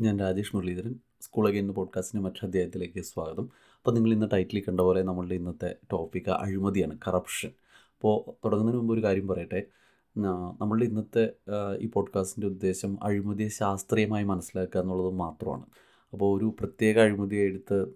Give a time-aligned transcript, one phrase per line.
[0.00, 0.94] ഞാൻ Rajesh Muraleedharan.
[1.20, 3.46] School again പോഡ്കാസ്റ്റിന്റെ മറ്റൊരു അധ്യായത്തിലേക്ക് സ്വാഗതം.
[3.76, 7.48] അപ്പോൾ നിങ്ങൾ ഇന്ന് ടൈറ്റിൽ കണ്ട പോലെ നമ്മളുടെ ഇന്നത്തെ ടോപ്പിക്ക് അഴിമതിയാണ് കറപ്ഷൻ
[7.94, 9.62] അപ്പോൾ തുടങ്ങുന്നതിന് മുമ്പ് ഒരു കാര്യം പറയട്ടെ.
[10.60, 11.32] നമ്മളുടെ ഇന്നത്തെ
[11.80, 15.66] ഈ പോഡ്കാസ്റ്റിന്റെ ഉദ്ദേശം അഴിമതിയെ ശാസ്ത്രീയമായി മനസ്സിലാക്കുക എന്നുള്ളത് മാത്രമാണ്.
[16.12, 17.86] അപ്പോൾ ഒരു പ്രത്യേക അഴിമതിയെ എടുത്ത്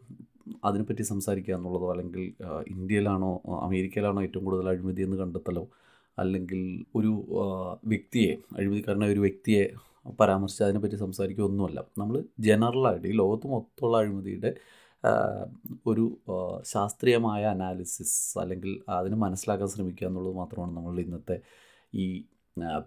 [0.64, 2.32] അതിനെപ്പറ്റി സംസാരിക്കുക എന്നുള്ളതോ അല്ലെങ്കിൽ
[2.68, 5.68] ഇന്ത്യയിലാണോ അമേരിക്കയിലാണോ ഏറ്റവും കൂടുതൽ അഴിമതി എന്ന് കണ്ടെത്തലോ
[6.18, 7.12] അല്ലെങ്കിൽ ഒരു
[7.84, 9.64] വ്യക്തിയെ അഴിമതിക്കാരനായ ഒരു വ്യക്തിയെ
[10.20, 14.54] പരാമർശിച്ച് അതിനെപ്പറ്റി സംസാരിക്കുകയൊന്നുമല്ല നമ്മൾ ജനറലായിട്ട് ഈ ലോകത്ത് മൊത്തമുള്ള അഴിമതിയുടെ
[15.86, 16.18] ഒരു
[16.62, 21.40] ശാസ്ത്രീയമായ അനാലിസിസ് അല്ലെങ്കിൽ അതിനെ മനസ്സിലാക്കാൻ ശ്രമിക്കുക എന്നുള്ളത് മാത്രമാണ് നമ്മൾ ഇന്നത്തെ
[21.94, 22.24] ഈ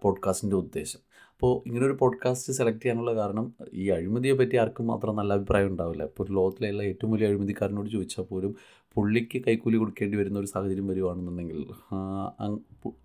[0.01, 0.99] പോഡ്കാസ്റ്റിന്റെ ഉദ്ദേശം.
[1.33, 6.03] അപ്പോൾ ഇങ്ങനൊരു പോഡ്കാസ്റ്റ് സെലക്ട് ചെയ്യാനുള്ള കാരണം ഈ അഴിമതിയെ പറ്റി ആർക്കും മാത്രം നല്ല അഭിപ്രായം ഉണ്ടാവില്ല.
[6.03, 8.55] ഇപ്പോൾ ഒരു ലോകത്തിലുള്ള ഏറ്റവും വലിയ അഴിമതിക്കാരനോട് ചോദിച്ചാൽ പോലും
[8.95, 11.59] പുള്ളിക്ക് കൈക്കൂലി കൊടുക്കേണ്ടി വരുന്ന ഒരു സാഹചര്യം വരുവാണെന്നുണ്ടെങ്കിൽ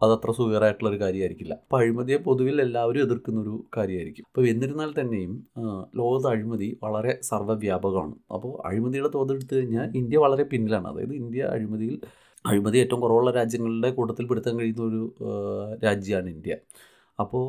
[0.04, 1.54] അതത്ര സുഖകരമായിട്ടുള്ള ഒരു കാര്യമായിരിക്കില്ല.
[1.64, 4.26] അപ്പോൾ അഴിമതിയെ പൊതുവിൽ എല്ലാവരും എതിർക്കുന്ന ഒരു കാര്യമായിരിക്കും.
[4.30, 5.32] അപ്പോൾ എന്നിരുന്നാൽ തന്നെയും
[6.00, 8.14] ലോകത്ത് അഴിമതി വളരെ സർവവ്യാപകമാണ്.
[8.36, 10.88] അപ്പോൾ അഴിമതിയുടെ തോതെടുത്തു കഴിഞ്ഞാൽ ഇന്ത്യ വളരെ പിന്നിലാണ്.
[10.92, 11.96] അതായത് ഇന്ത്യ അഴിമതിയിൽ
[12.50, 15.02] അഴിമതി ഏറ്റവും കുറവുള്ള രാജ്യങ്ങളുടെ കൂട്ടത്തിൽ പെടുത്താൻ കഴിയുന്ന ഒരു
[15.84, 16.54] രാജ്യമാണ് ഇന്ത്യ.
[17.22, 17.44] അപ്പോൾ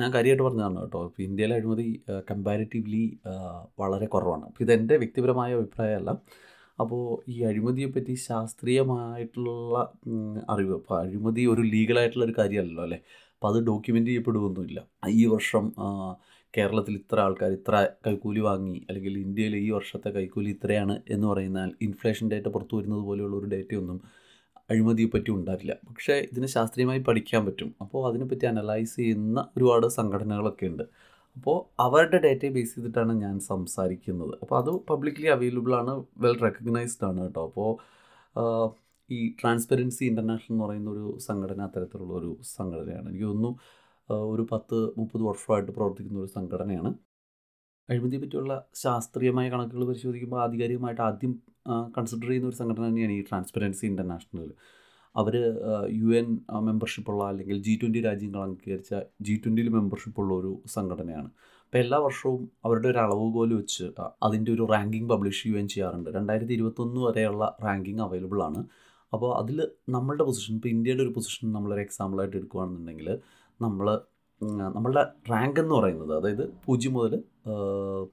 [0.00, 1.00] ഞാൻ കാര്യമായിട്ട് പറഞ്ഞതാണ് കേട്ടോ.
[1.08, 1.86] ഇപ്പോൾ ഇന്ത്യയിലെ അഴിമതി
[2.30, 3.02] കമ്പാരിറ്റീവ്ലി
[3.80, 4.44] വളരെ കുറവാണ്.
[4.50, 6.10] അപ്പോൾ ഇതെന്റെ വ്യക്തിപരമായ അഭിപ്രായമല്ല.
[6.78, 9.50] അപ്പോൾ ഈ അഴിമതിയെപ്പറ്റി ശാസ്ത്രീയമായിട്ടുള്ള
[10.54, 10.74] അറിവ്.
[10.80, 12.98] അപ്പോൾ അഴിമതി ഒരു ലീഗലായിട്ടുള്ള ഒരു കാര്യമല്ലല്ലോ അല്ലേ?
[13.34, 14.80] അപ്പോൾ അത് ഡോക്യുമെന്റ് ചെയ്യപ്പെടുകയൊന്നുമില്ല
[15.20, 15.64] ഈ വർഷം
[16.54, 17.74] കേരളത്തിൽ ഇത്ര ആൾക്കാർ ഇത്ര
[18.06, 23.36] കൈക്കൂലി വാങ്ങി അല്ലെങ്കിൽ ഇന്ത്യയിൽ ഈ വർഷത്തെ കൈക്കൂലി ഇത്രയാണ് എന്ന് പറയുന്നാൽ ഇൻഫ്ലേഷൻ ഡേറ്റ പുറത്തു വരുന്നത് പോലെയുള്ള
[23.36, 23.98] ഒരു ഡേറ്റയൊന്നും
[24.72, 25.74] അഴിമതിയെ പറ്റി ഉണ്ടാവില്ല.
[25.88, 27.68] പക്ഷേ ഇതിന് ശാസ്ത്രീയമായി പഠിക്കാൻ പറ്റും.
[27.82, 30.84] അപ്പോൾ അതിനെപ്പറ്റി അനലൈസ് ചെയ്യുന്ന ഒരുപാട് സംഘടനകളൊക്കെ ഉണ്ട്.
[31.38, 34.32] അപ്പോൾ അവരുടെ ഡേറ്റയെ ബേസ് ചെയ്തിട്ടാണ് ഞാൻ സംസാരിക്കുന്നത്.
[34.42, 35.92] അപ്പോൾ അത് പബ്ലിക്കലി അവൈലബിൾ ആണ്
[36.24, 37.42] വെൽ റെക്കഗ്നൈസ്ഡ് ആണ് കേട്ടോ.
[37.48, 37.68] അപ്പോൾ
[39.10, 43.06] ഈ ട്രാൻസ്പെറൻസി ഇന്റർനാഷണൽ എന്ന് പറയുന്ന ഒരു സംഘടന അത്തരത്തിലുള്ള ഒരു സംഘടനയാണ്.
[43.10, 43.50] എനിക്ക് തോന്നുന്നു
[44.34, 46.90] ഒരു പത്ത് മുപ്പത് വർഷമായിട്ട് പ്രവർത്തിക്കുന്ന ഒരു സംഘടനയാണ്.
[47.88, 51.32] അഴിമതിയെ പറ്റിയുള്ള ശാസ്ത്രീയമായ കണക്കുകൾ പരിശോധിക്കുമ്പോൾ ആധികാരികമായിട്ട് ആദ്യം
[51.96, 54.50] കൺസിഡർ ചെയ്യുന്ന ഒരു സംഘടന തന്നെയാണ് ഈ ട്രാൻസ്പെറൻസി ഇന്റർനാഷണൽ
[55.16, 55.34] അവർ
[55.90, 56.38] യു എൻ
[56.68, 61.30] മെമ്പർഷിപ്പുള്ള അല്ലെങ്കിൽ ജി ട്വന്റി രാജ്യങ്ങൾ അംഗീകരിച്ച ജി ട്വന്റിയിൽ മെമ്പർഷിപ്പുള്ള ഒരു സംഘടനയാണ്.
[61.64, 63.86] അപ്പോൾ എല്ലാ വർഷവും അവരുടെ ഒരു അളവ് പോലെ വെച്ച്
[64.22, 66.10] അതിന്റെ ഒരു റാങ്കിങ് പബ്ലിഷ് ചെയ്യുകയും ചെയ്യാറുണ്ട്.
[66.10, 68.64] രണ്ടായിരത്തി ഇരുപത്തൊന്ന് വരെയുള്ള റാങ്കിങ് അവൈലബിൾ ആണ്.
[69.12, 69.58] അപ്പോൾ അതിൽ
[69.88, 73.18] നമ്മളുടെ പൊസിഷൻ ഇപ്പോൾ ഇന്ത്യയുടെ ഒരു പൊസിഷൻ നമ്മളൊരു എക്സാമ്പിളായിട്ട് എടുക്കുകയാണെന്നുണ്ടെങ്കിൽ
[73.62, 74.00] നമ്മൾ
[74.74, 77.22] നമ്മളുടെ റാങ്ക് എന്ന് പറയുന്നത് അതായത് പൂജ്യം മുതൽ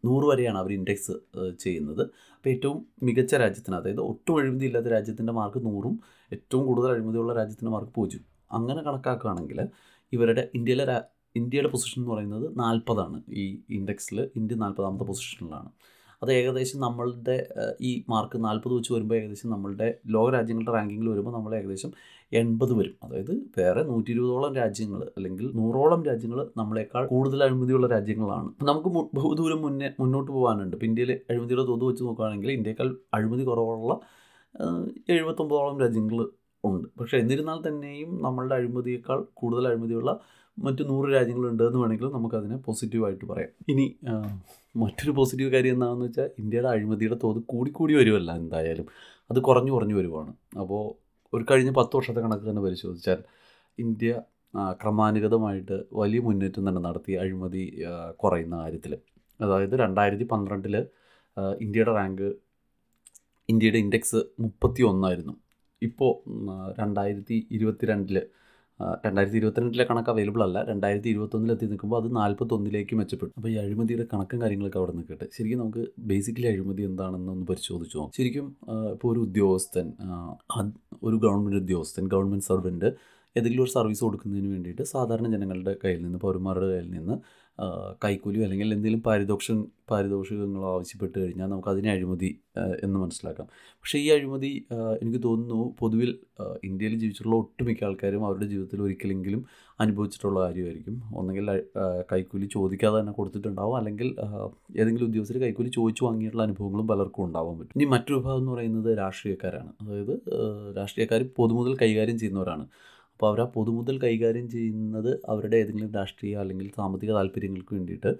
[0.05, 1.11] നൂറ് വരെയാണ് അവർ ഇൻഡെക്സ്
[1.59, 2.01] ചെയ്യുന്നത്.
[2.35, 5.99] അപ്പോൾ ഏറ്റവും മികച്ച രാജ്യത്തിന് അതായത് ഒട്ടും അഴിമതി ഇല്ലാത്ത രാജ്യത്തിന്റെ മാർക്ക് നൂറും
[6.33, 8.23] ഏറ്റവും കൂടുതൽ അഴിമതിയുള്ള രാജ്യത്തിന് മാർക്ക് പൂജ്യം.
[8.51, 9.59] അങ്ങനെ കണക്കാക്കുകയാണെങ്കിൽ
[10.13, 11.01] ഇവരുടെ ഇന്ത്യയിലെ
[11.35, 13.23] ഇന്ത്യയുടെ പൊസിഷൻ എന്ന് പറയുന്നത് നാൽപ്പതാണ്.
[13.29, 15.69] ഈ ഇൻഡെക്സിൽ ഇന്ത്യ നാൽപ്പതാമത്തെ പൊസിഷനിലാണ്
[16.23, 17.47] അത് ഏകദേശം നമ്മളുടെ
[17.81, 21.91] ഈ മാർക്ക് നാൽപ്പത് വെച്ച് വരുമ്പോൾ ഏകദേശം നമ്മളുടെ ലോക രാജ്യങ്ങളുടെ റാങ്കിങ്ങിൽ വരുമ്പോൾ നമ്മൾ ഏകദേശം
[22.33, 22.95] എൺപത് വരും.
[23.03, 28.49] അതായത് വേറെ നൂറ്റി ഇരുപതോളം രാജ്യങ്ങൾ അല്ലെങ്കിൽ നൂറോളം രാജ്യങ്ങൾ നമ്മളെക്കാൾ കൂടുതൽ അഴിമതിയുള്ള രാജ്യങ്ങളാണ്.
[28.63, 30.75] നമുക്ക് ബഹുദൂരം മുന്നേ മുന്നോട്ട് പോകാനുണ്ട്.
[30.75, 33.99] ഇപ്പോൾ ഇന്ത്യയിൽ അഴിമതിയുടെ തോത് വെച്ച് നോക്കുകയാണെങ്കിൽ ഇന്ത്യയേക്കാൾ അഴിമതി കുറവുള്ള
[35.09, 36.19] എഴുപത്തൊമ്പതോളം രാജ്യങ്ങൾ
[36.63, 36.87] ഉണ്ട്.
[36.99, 40.11] പക്ഷേ എന്നിരുന്നാൽ തന്നെയും നമ്മളുടെ അഴിമതിയേക്കാൾ കൂടുതൽ അഴിമതിയുള്ള
[40.57, 43.51] മറ്റ് നൂറ് രാജ്യങ്ങളുണ്ട് എന്ന് വേണമെങ്കിൽ നമുക്കതിനെ പോസിറ്റീവായിട്ട് പറയാം.
[43.69, 43.85] ഇനി
[44.75, 48.87] മറ്റൊരു പോസിറ്റീവ് കാര്യം എന്താണെന്ന് വെച്ചാൽ ഇന്ത്യയുടെ അഴിമതിയുടെ തോത് കൂടിക്കൂടി വരുമല്ല എന്തായാലും.
[49.29, 50.31] അത് കുറഞ്ഞു കുറഞ്ഞു വരുവാണ്.
[50.59, 50.83] അപ്പോൾ
[51.33, 53.19] ഒരു കഴിഞ്ഞ പത്ത് വർഷത്തെ കണക്ക് തന്നെ പരിശോധിച്ചാൽ
[53.77, 54.21] ഇന്ത്യ
[54.81, 57.63] ക്രമാനുഗതമായിട്ട് വലിയ മുന്നേറ്റം തന്നെ നടത്തി അഴിമതി
[58.17, 58.93] കുറയുന്ന കാര്യത്തിൽ
[59.39, 60.75] അതായത് രണ്ടായിരത്തി പന്ത്രണ്ടിൽ
[61.59, 62.27] ഇന്ത്യയുടെ റാങ്ക്
[63.49, 65.35] ഇന്ത്യയുടെ ഇൻഡെക്സ് മുപ്പത്തി ഒന്നായിരുന്നു
[65.81, 66.11] ഇപ്പോൾ
[66.81, 68.17] രണ്ടായിരത്തി ഇരുപത്തിരണ്ടിൽ
[69.05, 70.57] രണ്ടായിരത്തി ഇരുപത്തിരണ്ടിലെ കണക്ക് അവൈലബിൾ അല്ല.
[70.69, 73.33] രണ്ടായിരത്തി ഇരുപത്തൊന്നിൽ എത്തി നിൽക്കുമ്പോൾ അത് നാൽപ്പത്തൊന്നിലേക്ക് മെച്ചപ്പെട്ടു.
[73.37, 75.27] അപ്പോൾ ഈ അഴിമതിയുടെ കണക്കും കാര്യങ്ങളൊക്കെ അവിടെ നിൽക്കട്ടെ.
[75.35, 78.15] ശരിക്കും നമുക്ക് ബേസിക്കലി അഴിമതി എന്താണെന്ന് ഒന്ന് പരിശോധിച്ചു നോക്കാം.
[78.17, 78.47] ശരിക്കും
[78.93, 79.87] ഇപ്പോൾ ഒരു ഉദ്യോഗസ്ഥൻ
[81.03, 82.89] ഒരു ഗവൺമെന്റ് ഉദ്യോഗസ്ഥൻ ഗവൺമെന്റ് സർവന്റ്
[83.35, 87.15] ഏതെങ്കിലും ഒരു സർവീസ് കൊടുക്കുന്നതിന് വേണ്ടിയിട്ട് സാധാരണ ജനങ്ങളുടെ കയ്യിൽ നിന്ന് പൗരന്മാരുടെ കയ്യിൽ നിന്ന്
[88.03, 89.57] കൈക്കൂലിയോ അല്ലെങ്കിൽ എന്തെങ്കിലും പാരിതോഷം
[89.89, 92.29] പാരിതോഷികങ്ങളോ ആവശ്യപ്പെട്ട് കഴിഞ്ഞാൽ നമുക്ക് അതിനെ അഴിമതി
[92.83, 93.47] എന്ന് മനസ്സിലാക്കാം.
[93.55, 94.51] പക്ഷേ ഈ അഴിമതി
[95.01, 96.11] എനിക്ക് തോന്നുന്നു പൊതുവിൽ
[96.63, 99.45] ഇന്ത്യയിൽ ജീവിച്ചിട്ടുള്ള ഒട്ടുമിക്ക ആൾക്കാരും അവരുടെ ജീവിതത്തിൽ ഒരിക്കലെങ്കിലും
[99.79, 100.95] അനുഭവിച്ചിട്ടുള്ള കാര്യമായിരിക്കും.
[101.15, 101.47] ഒന്നെങ്കിൽ
[102.11, 103.77] കൈക്കൂലി ചോദിക്കാതെ തന്നെ കൊടുത്തിട്ടുണ്ടാവും.
[103.77, 104.09] അല്ലെങ്കിൽ
[104.81, 107.75] ഏതെങ്കിലും ഉദ്യോഗസ്ഥർ കൈക്കൂലി ചോദിച്ചു വാങ്ങിയിട്ടുള്ള അനുഭവങ്ങളും പലർക്കും ഉണ്ടാവാൻ പറ്റും.
[107.79, 109.71] ഇനി മറ്റൊരു ഭാഗം എന്ന് പറയുന്നത് രാഷ്ട്രീയക്കാരാണ്.
[109.81, 110.15] അതായത്
[110.77, 112.67] രാഷ്ട്രീയക്കാർ പൊതുമുതൽ കൈകാര്യം ചെയ്യുന്നവരാണ്.
[113.15, 118.11] അപ്പോൾ അവർ ആ പൊതുമുതൽ കൈകാര്യം ചെയ്യുന്നത് അവരുടെ ഏതെങ്കിലും രാഷ്ട്രീയ അല്ലെങ്കിൽ സാമ്പത്തിക താല്പര്യങ്ങൾക്ക് വേണ്ടിയിട്ട്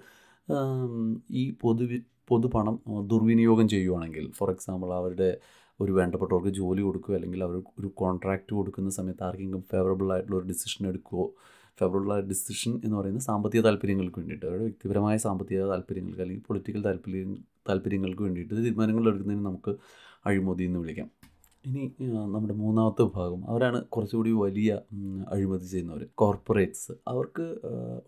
[1.32, 1.84] ഈ പൊതു
[2.30, 2.76] പൊതുപണം
[3.06, 5.28] ദുർവിനിയോഗം ചെയ്യുവാണെങ്കിൽ ഫോർ എക്സാമ്പിൾ അവരുടെ
[5.80, 10.82] ഒരു വേണ്ടപ്പെട്ടവർക്ക് ജോലി കൊടുക്കുക അല്ലെങ്കിൽ അവർ ഒരു കോൺട്രാക്റ്റ് കൊടുക്കുന്ന സമയത്ത് ആർക്കെങ്കിലും ഫേവറബിൾ ആയിട്ടുള്ള ഒരു ഡിസിഷൻ
[10.88, 11.24] എടുക്കുകയോ
[11.78, 17.24] ഫേവറബിൾ ആയ ഡിസിഷൻ എന്ന് പറയുന്നത് സാമ്പത്തിക താല്പര്യങ്ങൾക്ക് വേണ്ടിയിട്ട് അവരുടെ വ്യക്തിപരമായ സാമ്പത്തിക താല്പര്യങ്ങൾക്ക് അല്ലെങ്കിൽ പൊളിറ്റിക്കൽ താല്പര്യ
[17.68, 19.74] താല്പര്യങ്ങൾക്ക് വേണ്ടിയിട്ട് തീരുമാനങ്ങൾ എടുക്കുന്നതിന് നമുക്ക്
[20.26, 21.08] അഴിമതി എന്ന് വിളിക്കാം.
[21.66, 21.84] ഇനി
[22.34, 24.70] നമ്മുടെ മൂന്നാമത്തെ വിഭാഗം അവരാണ് കുറച്ചുകൂടി വലിയ
[25.34, 26.92] അഴിമതി ചെയ്യുന്നവർ കോർപ്പറേറ്റ്സ്.
[27.12, 27.46] അവർക്ക്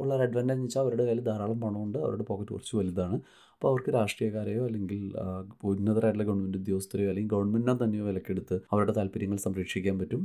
[0.00, 3.16] ഉള്ള ഒരു അഡ്വാന്റേജ് വെച്ചാൽ അവരുടെ കയ്യിൽ ധാരാളം പണമുണ്ട് അവരുടെ പോക്കറ്റ് കുറച്ച് വലുതാണ്.
[3.54, 5.00] അപ്പോൾ അവർക്ക് രാഷ്ട്രീയക്കാരെയോ അല്ലെങ്കിൽ
[5.70, 10.22] ഉന്നതരായിട്ടുള്ള ഗവൺമെന്റ് ഉദ്യോഗസ്ഥരെയോ അല്ലെങ്കിൽ ഗവൺമെന്റിനെ തന്നെയോ വിലക്കെടുത്ത് അവരുടെ താല്പര്യങ്ങൾ സംരക്ഷിക്കാൻ പറ്റും.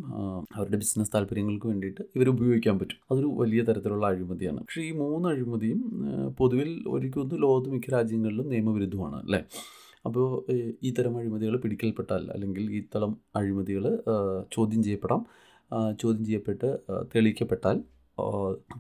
[0.58, 3.00] അവരുടെ ബിസിനസ് താല്പര്യങ്ങൾക്ക് വേണ്ടിയിട്ട് ഇവർ ഉപയോഗിക്കാൻ പറ്റും.
[3.12, 4.60] അതൊരു വലിയ തരത്തിലുള്ള അഴിമതിയാണ്.
[4.66, 5.82] പക്ഷേ ഈ മൂന്ന് അഴിമതിയും
[6.42, 9.42] പൊതുവിൽ ഒരിക്കലും ലോകത്ത് മിക്ക രാജ്യങ്ങളിലും നിയമവിരുദ്ധമാണ് അല്ലേ?
[10.06, 10.26] അപ്പോൾ
[10.84, 13.84] ഈ തരം അഴിമതികൾ പിടിക്കൽപ്പെട്ടാൽ അല്ലെങ്കിൽ ഈ തരം അഴിമതികൾ
[14.52, 15.22] ചോദ്യം ചെയ്യപ്പെടാം.
[16.02, 16.70] ചോദ്യം ചെയ്യപ്പെട്ട്
[17.16, 17.78] തെളിയിക്കപ്പെട്ടാൽ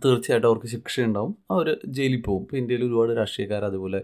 [0.05, 1.35] തീർച്ചയായിട്ടും അവർക്ക് ശിക്ഷയുണ്ടാവും.
[1.51, 2.41] അവർ ജയിലിൽ പോകും.
[2.41, 3.99] ഇപ്പോൾ ഇന്ത്യയിൽ ഒരുപാട് രാഷ്ട്രീയക്കാർ അതുപോലെ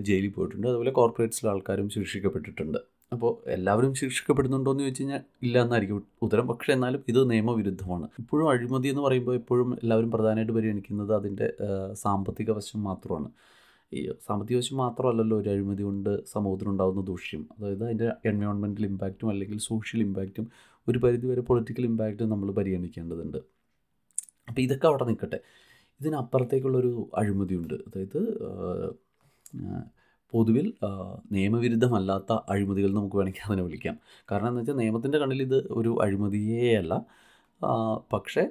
[0.00, 0.66] ജയിലിൽ പോയിട്ടുണ്ട്.
[0.66, 2.78] അതുപോലെ കോർപ്പറേറ്റ്സിലെ ആൾക്കാരും ശിക്ഷിക്കപ്പെട്ടിട്ടുണ്ട്.
[3.12, 6.06] അപ്പോൾ എല്ലാവരും ശിക്ഷിക്കപ്പെടുന്നുണ്ടോ എന്ന് ചോദിച്ചു കഴിഞ്ഞാൽ ഇല്ല എന്നായിരിക്കും.
[6.22, 8.08] ഉത്തരം പക്ഷേ എന്നാലും ഇത് നിയമവിരുദ്ധമാണ്.
[8.18, 11.48] ഇപ്പോഴും അഴിമതി എന്ന് പറയുമ്പോൾ എപ്പോഴും എല്ലാവരും പ്രധാനമായിട്ട് പരിഗണിക്കുന്നത് അതിന്റെ
[11.92, 13.30] സാമ്പത്തിക വശം മാത്രമാണ്.
[13.94, 17.48] ഈ സാമ്പത്തിക വശം മാത്രമല്ലല്ലോ ഒരു അഴിമതി കൊണ്ട് സമൂഹത്തിനുണ്ടാകുന്ന ദൂഷ്യം.
[17.58, 20.46] അതായത് അതിന്റെ എൻവയോൺമെന്റൽ ഇമ്പാക്റ്റും അല്ലെങ്കിൽ സോഷ്യൽ ഇമ്പാക്റ്റും
[20.88, 23.38] ഒരു പരിധിവരെ പൊളിറ്റിക്കൽ ഇമ്പാക്റ്റും നമ്മൾ പരിഗണിക്കേണ്ടതുണ്ട്.
[24.48, 25.40] അപ്പോൾ ഇതൊക്കെ അവിടെ നിൽക്കട്ടെ.
[26.00, 27.74] ഇതിനപ്പുറത്തേക്കുള്ളൊരു അഴിമതിയുണ്ട്.
[27.74, 28.20] അതായത്
[30.32, 30.72] പൊതുവിൽ
[31.32, 33.98] നിയമവിരുദ്ധമല്ലാത്ത അഴിമതികൾ നമുക്ക് വേണമെങ്കിൽ അതിനെ വിളിക്കാം.
[34.30, 36.94] കാരണം എന്ന് വെച്ചാൽ നിയമത്തിന്റെ കണ്ണിൽ ഇത് ഒരു അഴിമതിയേ അല്ല.
[38.12, 38.44] പക്ഷേ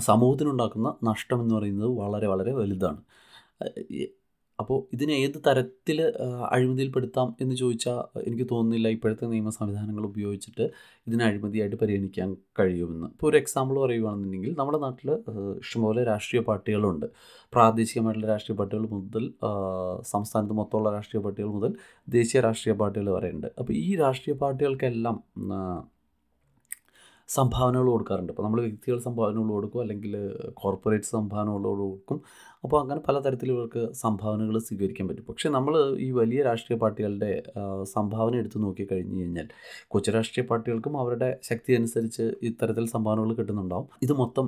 [0.00, 3.00] സമൂഹത്തിനുണ്ടാക്കുന്ന നഷ്ടം എന്ന് പറയുന്നത് വളരെ വളരെ വലുതാണ്.
[4.58, 5.98] അപ്പോൾ ഇതിനെ ഏത് തരത്തിൽ
[6.54, 7.98] അഴിമതിയിൽപ്പെടുത്താം എന്ന് ചോദിച്ചാൽ
[8.28, 10.64] എനിക്ക് തോന്നുന്നില്ല ഇപ്പോഴത്തെ നിയമ സംവിധാനങ്ങൾ ഉപയോഗിച്ചിട്ട്
[11.08, 12.28] ഇതിനെ അഴിമതിയായിട്ട് പരിഗണിക്കാൻ
[12.58, 13.06] കഴിയുമെന്ന്.
[13.14, 15.08] ഇപ്പോൾ ഒരു എക്സാമ്പിൾ പറയുകയാണെന്നുണ്ടെങ്കിൽ നമ്മുടെ നാട്ടിൽ
[15.62, 17.06] ഇഷ്ടംപോലെ രാഷ്ട്രീയ പാർട്ടികളുണ്ട്.
[17.52, 19.24] പ്രാദേശികമായിട്ടുള്ള രാഷ്ട്രീയ പാർട്ടികൾ മുതൽ
[20.12, 21.72] സംസ്ഥാനത്ത് മൊത്തമുള്ള രാഷ്ട്രീയ പാർട്ടികൾ മുതൽ
[22.16, 23.48] ദേശീയ രാഷ്ട്രീയ പാർട്ടികൾ വരെയുണ്ട്.
[23.58, 25.18] അപ്പോൾ ഈ രാഷ്ട്രീയ പാർട്ടികൾക്കെല്ലാം
[27.36, 28.32] സംഭാവനകൾ കൊടുക്കാറുണ്ട്.
[28.34, 30.14] അപ്പോൾ നമ്മൾ വ്യക്തികൾ സംഭാവനകൾ കൊടുക്കും അല്ലെങ്കിൽ
[30.62, 32.18] കോർപ്പറേറ്റ് സംഭാവനകൾ കൊടുക്കും.
[32.64, 35.24] അപ്പോൾ അങ്ങനെ പലതരത്തിൽ ഇവർക്ക് സംഭാവനകൾ സ്വീകരിക്കാൻ പറ്റും.
[35.30, 35.74] പക്ഷേ നമ്മൾ
[36.06, 37.30] ഈ വലിയ രാഷ്ട്രീയ പാർട്ടികളുടെ
[37.94, 39.48] സംഭാവന എടുത്തു നോക്കി കഴിഞ്ഞ് കഴിഞ്ഞാൽ
[39.94, 43.88] കൊച്ചു രാഷ്ട്രീയ പാർട്ടികൾക്കും അവരുടെ ശക്തി അനുസരിച്ച് ഇത്തരത്തിൽ സംഭാവനകൾ കിട്ടുന്നുണ്ടാവും.
[44.06, 44.46] ഇത് മൊത്തം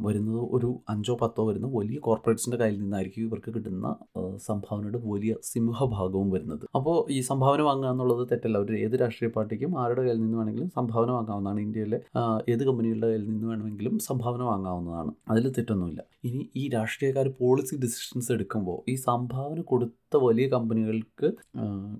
[0.00, 3.96] വരുന്നത് ഒരു അഞ്ചോ പത്തോ വരുന്ന വലിയ കോർപ്പറേറ്റ്സിന്റെ കയ്യിൽ നിന്നായിരിക്കും ഇവർക്ക് കിട്ടുന്ന
[4.36, 6.64] സംഭാവനയുടെ വലിയ സിംഹഭാഗവും വരുന്നത്.
[6.74, 8.58] അപ്പോൾ ഈ സംഭാവന വാങ്ങുക എന്നുള്ളത് തെറ്റല്ല.
[8.58, 11.60] ഒരു ഏത് രാഷ്ട്രീയ പാർട്ടിക്കും ആരുടെ കയ്യിൽ നിന്ന് വേണമെങ്കിലും സംഭാവന വാങ്ങാവുന്നതാണ്.
[11.60, 12.00] ഇന്ത്യയിലെ
[12.48, 15.12] ഏത് കമ്പനികളുടെ കയ്യിൽ നിന്ന് വേണമെങ്കിലും സംഭാവന വാങ്ങാവുന്നതാണ്.
[15.30, 16.02] അതിൽ തെറ്റൊന്നുമില്ല.
[16.24, 21.28] ഇനി ഈ രാഷ്ട്രീയക്കാർ പോളിസി ഡിസിഷൻസ് എടുക്കുമ്പോൾ ഈ സംഭാവന കൊടുത്ത വലിയ കമ്പനികൾക്ക്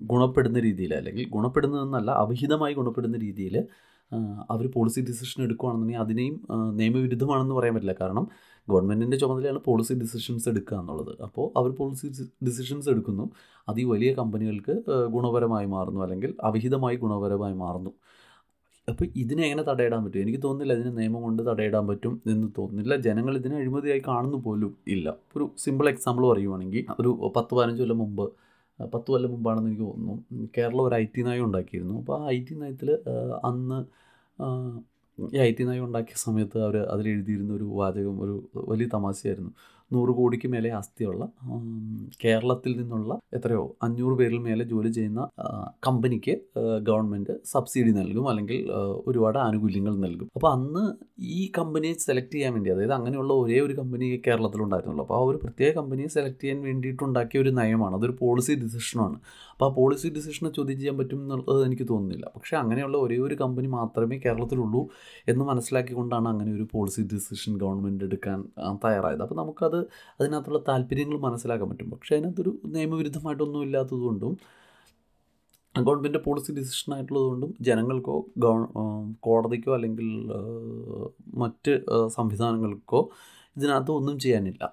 [0.01, 3.57] ഗുണപ്പെടുന്ന രീതിയിൽ അല്ലെങ്കിൽ ഗുണപ്പെടുന്നതെന്നല്ല അവിഹിതമായി ഗുണപ്പെടുന്ന രീതിയിൽ
[4.49, 6.35] അവർ പോളിസി ഡിസിഷൻ എടുക്കുകയാണെന്നുണ്ടെങ്കിൽ അതിനെയും
[6.75, 7.95] നിയമവിരുദ്ധമാണെന്ന് പറയാൻ പറ്റില്ല.
[8.01, 8.27] കാരണം
[8.69, 11.21] ഗവൺമെന്റിന്റെ ചുമതലയാണ് പോളിസി ഡിസിഷൻസ് എടുക്കുക എന്നുള്ളത്.
[11.21, 12.07] അപ്പോൾ അവർ പോളിസി
[12.45, 13.25] ഡിസിഷൻസ് എടുക്കുന്നു.
[13.69, 14.73] അത് ഈ വലിയ കമ്പനികൾക്ക്
[15.15, 16.01] ഗുണപരമായി മാറുന്നു.
[16.01, 17.91] അല്ലെങ്കിൽ അവിഹിതമായി ഗുണപരമായി മാറുന്നു.
[18.89, 20.21] അപ്പോൾ ഇതിനെ എങ്ങനെ തടയിടാൻ പറ്റും?
[20.21, 22.95] എനിക്ക് തോന്നുന്നില്ല ഇതിനെ നിയമം കൊണ്ട് തടയിടാൻ പറ്റും എന്ന് തോന്നുന്നില്ല.
[22.95, 25.15] ജനങ്ങൾ ഇതിനെ അഴിമതിയായി കാണുന്നു പോലും ഇല്ല.
[25.35, 28.25] ഒരു സിമ്പിൾ എക്സാമ്പിൾ പറയുവാണെങ്കിൽ ഒരു പത്ത് പതിനഞ്ച് കൊല്ലം മുമ്പ്
[28.79, 30.47] പത്ത് കൊല്ലം മുമ്പാണെന്ന് എനിക്ക് തോന്നുന്നു.
[30.57, 31.99] കേരളം ഒരു ഐ ടി നയം ഉണ്ടാക്കിയിരുന്നു.
[31.99, 32.89] അപ്പോൾ ആ ഐ ടി നയത്തിൽ
[33.45, 33.79] അന്ന്
[35.35, 39.51] ഈ ഐ ടി നയം ഉണ്ടാക്കിയ സമയത്ത് അവർ അതിലെഴുതിയിരുന്ന ഒരു വാചകം ഒരു വലിയ തമാശയായിരുന്നു.
[39.95, 41.23] നൂറ് കോടിക്ക് മേലെ ആസ്തിയുള്ള
[42.23, 45.21] കേരളത്തിൽ നിന്നുള്ള എത്രയോ അഞ്ഞൂറ് പേരിൽ മേലെ ജോലി ചെയ്യുന്ന
[45.87, 46.33] കമ്പനിക്ക്
[46.89, 48.59] ഗവൺമെന്റ് സബ്സിഡി നൽകും അല്ലെങ്കിൽ
[49.07, 50.29] ഒരുപാട് ആനുകൂല്യങ്ങൾ നൽകും.
[50.35, 50.83] അപ്പോൾ അന്ന്
[51.39, 55.03] ഈ കമ്പനിയെ സെലക്ട് ചെയ്യാൻ വേണ്ടി അതായത് അങ്ങനെയുള്ള ഒരേ ഒരു കമ്പനി കേരളത്തിലുണ്ടായിരുന്നുള്ളൂ.
[55.05, 59.17] അപ്പോൾ ആ ഒരു പ്രത്യേക കമ്പനിയെ സെലക്ട് ചെയ്യാൻ വേണ്ടിയിട്ടുണ്ടാക്കിയ ഒരു നയമാണ് അതൊരു പോളിസി ഡിസിഷനാണ്.
[59.57, 62.25] അപ്പോൾ ആ പോളിസി ഡിസിഷനെ ചോദ്യം ചെയ്യാൻ പറ്റും എന്നുള്ളത് എനിക്ക് തോന്നുന്നില്ല.
[62.35, 64.81] പക്ഷേ അങ്ങനെയുള്ള ഒരേ ഒരു കമ്പനി മാത്രമേ കേരളത്തിലുള്ളൂ
[65.31, 68.41] എന്ന് മനസ്സിലാക്കിക്കൊണ്ടാണ് അങ്ങനെ ഒരു പോളിസി ഡിസിഷൻ ഗവൺമെന്റ് എടുക്കാൻ
[68.83, 69.23] തയ്യാറായത്.
[69.25, 69.79] അപ്പോൾ നമുക്കത്
[70.19, 71.89] അതിനകത്തുള്ള താല്പര്യങ്ങൾ മനസ്സിലാക്കാൻ പറ്റും.
[71.95, 74.35] പക്ഷേ അതിനകത്തൊരു നിയമവിരുദ്ധമായിട്ടൊന്നും ഇല്ലാത്തതുകൊണ്ടും
[75.75, 78.55] ഗവൺമെന്റ് പോളിസി ഡിസിഷൻ ആയിട്ടുള്ളതുകൊണ്ടും ജനങ്ങൾക്കോ ഗവ
[79.19, 80.07] കോടതിക്കോ അല്ലെങ്കിൽ
[81.43, 81.75] മറ്റ്
[82.17, 83.01] സംവിധാനങ്ങൾക്കോ
[83.57, 84.63] ഇതിനകത്ത് ഒന്നും ചെയ്യാനില്ല.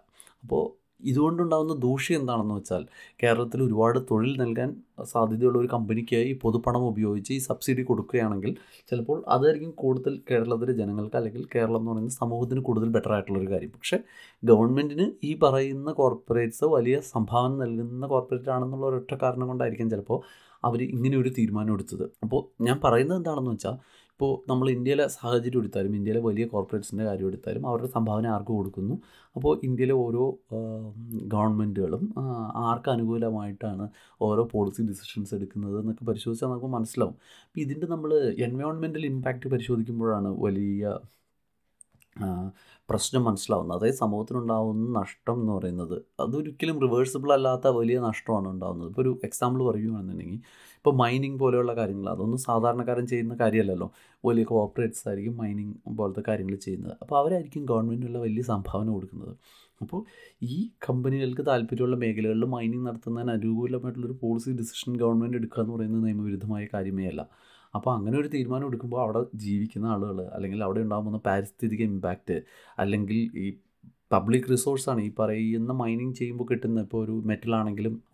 [0.43, 2.83] അപ്പോൾ ഇതുകൊണ്ടുണ്ടാകുന്ന ദൂഷ്യം എന്താണെന്ന് വെച്ചാൽ
[3.23, 4.71] കേരളത്തിൽ ഒരുപാട് തൊഴിൽ നൽകാൻ
[5.05, 8.53] സാധ്യതയുള്ള ഒരു കമ്പനിക്കായി പൊതുപണം ഉപയോഗിച്ച് ഈ സബ്സിഡി കൊടുക്കുകയാണെങ്കിൽ
[8.91, 13.71] ചിലപ്പോൾ അതായിരിക്കും കൂടുതൽ കേരളത്തിലെ ജനങ്ങൾക്ക് അല്ലെങ്കിൽ കേരളം എന്ന് പറയുന്ന സമൂഹത്തിന് കൂടുതൽ ബെറ്റർ ആയിട്ടുള്ളൊരു കാര്യം.
[13.71, 13.99] പക്ഷേ
[14.43, 20.21] ഗവൺമെന്റിന് ഈ പറയുന്ന കോർപ്പറേറ്റ്സ് വലിയ സംഭാവന നൽകുന്ന കോർപ്പറേറ്റ് ആണെന്നുള്ള ഒരൊറ്റ കാരണം കൊണ്ടായിരിക്കും ചിലപ്പോൾ
[20.65, 22.05] അവർ ഇങ്ങനെ ഒരു തീരുമാനം എടുത്തത്.
[22.23, 23.75] അപ്പോൾ ഞാൻ പറയുന്നത് എന്താണെന്ന് വെച്ചാൽ
[24.15, 28.95] ഇപ്പോൾ നമ്മൾ ഇന്ത്യയിലെ സാഹചര്യം എടുത്താലും ഇന്ത്യയിലെ വലിയ കോർപ്പറേറ്റ്സിന്റെ കാര്യം എടുത്താലും അവരുടെ സംഭാവന ആർക്ക് കൊടുക്കുന്നു.
[29.37, 30.25] അപ്പോൾ ഇന്ത്യയിലെ ഓരോ
[31.35, 32.03] ഗവൺമെന്റുകളും
[32.67, 33.87] ആർക്ക് അനുകൂലമായിട്ടാണ്
[34.29, 37.17] ഓരോ പോളിസി ഡിസിഷൻസ് എടുക്കുന്നത് എന്നൊക്കെ പരിശോധിച്ചാൽ നമുക്ക് മനസ്സിലാവും.
[37.47, 38.13] അപ്പോൾ ഇതിന്റെ നമ്മൾ
[38.49, 40.85] എൻവയോൺമെന്റൽ ഇമ്പാക്റ്റ് പരിശോധിക്കുമ്പോഴാണ് വലിയ
[42.89, 49.21] പ്രശ്നം മനസ്സിലാവുന്നത് അതായത് സമൂഹത്തിനുണ്ടാകുന്ന നഷ്ടം എന്ന് പറയുന്നത് അതൊരിക്കലും റിവേഴ്സിബിൾ അല്ലാത്ത വലിയ നഷ്ടമാണ് ഉണ്ടാകുന്നത് ഇപ്പോൾ ഒരു
[49.25, 50.41] എക്സാമ്പിൾ പറയുകയാണെന്നുണ്ടെങ്കിൽ
[50.77, 53.93] ഇപ്പോൾ മൈനിങ് പോലെയുള്ള കാര്യങ്ങൾ അതൊന്നും സാധാരണക്കാരൻ ചെയ്യുന്ന കാര്യമല്ലല്ലോ.
[54.25, 56.97] വലിയ കോർപ്പറേറ്റ്സ് ആയിരിക്കും മൈനിങ് പോലത്തെ കാര്യങ്ങൾ ചെയ്യുന്നത്.
[57.03, 59.35] അപ്പോൾ അവരായിരിക്കും ഗവൺമെന്റിനുള്ള വലിയ സംഭാവന കൊടുക്കുന്നത്.
[59.83, 60.05] അപ്പോൾ
[60.43, 67.07] ഈ കമ്പനികൾക്ക് താല്പര്യമുള്ള മേഖലകളിൽ മൈനിങ് നടത്തുന്നതിന് അനുകൂലമായിട്ടുള്ളൊരു പോളിസി ഡിസിഷൻ ഗവൺമെന്റ് എടുക്കുക എന്ന് പറയുന്നത് നിയമവിരുദ്ധമായ കാര്യമേ
[67.07, 67.29] അല്ല.
[67.75, 72.39] അപ്പോൾ അങ്ങനെ ഒരു തീരുമാനം എടുക്കുമ്പോൾ അവിടെ ജീവിക്കുന്ന ആളുകൾ അല്ലെങ്കിൽ അവിടെ ഉണ്ടാകുന്ന പാരിസ്ഥിതിക ഇമ്പാക്റ്റ്
[72.83, 73.47] അല്ലെങ്കിൽ ഈ
[74.13, 77.15] പബ്ലിക് റിസോഴ്സാണ് ഈ പറയുന്ന മൈനിങ് ചെയ്യുമ്പോൾ കിട്ടുന്ന ഇപ്പോൾ ഒരു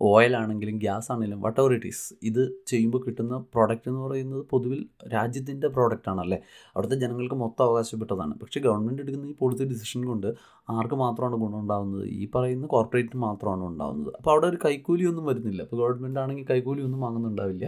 [0.09, 2.41] ഓയിൽ ആണെങ്കിലും ഗ്യാസ് ആണെങ്കിലും വട്ട് എവർ ഇറ്റ് ഈസ് ഇത്
[2.71, 4.79] ചെയ്യുമ്പോൾ കിട്ടുന്ന പ്രോഡക്റ്റ് എന്ന് പറയുന്നത് പൊതുവിൽ
[5.15, 6.39] രാജ്യത്തിന്റെ പ്രോഡക്റ്റ് ആണല്ലേ?
[6.75, 8.33] അവിടുത്തെ ജനങ്ങൾക്ക് മൊത്തം അവകാശപ്പെട്ടതാണ്.
[8.43, 10.29] പക്ഷേ ഗവൺമെന്റ് എടുക്കുന്ന ഈ പോളിസി ഡിസിഷൻ കൊണ്ട്
[10.77, 15.61] ആർക്ക് മാത്രമാണ് ഗുണം ഉണ്ടാകുന്നത് ഈ പറയുന്ന കോർപ്പറേറ്റ് മാത്രമാണ് ഉണ്ടാകുന്നത് അപ്പോൾ അവിടെ ഒരു കൈക്കൂലിയൊന്നും വരുന്നില്ല.
[15.67, 17.65] അപ്പോൾ ഗവൺമെന്റ് ആണെങ്കിൽ കൈക്കൂലിയൊന്നും വാങ്ങുന്നുണ്ടാവില്ല.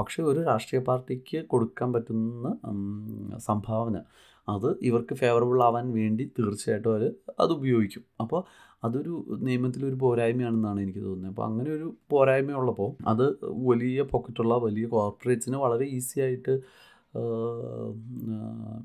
[0.00, 2.48] പക്ഷേ ഒരു രാഷ്ട്രീയ പാർട്ടിക്ക് കൊടുക്കാൻ പറ്റുന്ന
[3.48, 3.96] സംഭാവന
[4.48, 7.02] അത് ഇവർക്ക് ഫേവറബിൾ ആവാൻ വേണ്ടി തീർച്ചയായിട്ടും അവർ
[7.40, 8.04] അത് ഉപയോഗിക്കും.
[8.20, 8.40] അപ്പോൾ
[8.84, 9.14] അതൊരു
[9.46, 11.32] നിയമത്തിലൊരു പോരായ്മയാണെന്നാണ് എനിക്ക് തോന്നുന്നത്.
[11.32, 13.24] അപ്പോൾ അങ്ങനെ ഒരു പോരായ്മ ഉള്ളപ്പോൾ അത്
[13.70, 16.54] വലിയ പോക്കറ്റുള്ള വലിയ കോർപ്പറേറ്റ്സിന് വളരെ ഈസി ആയിട്ട്